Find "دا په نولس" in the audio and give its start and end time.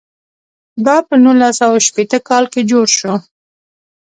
0.85-1.53